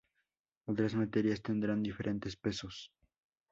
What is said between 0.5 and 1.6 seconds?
Otras materias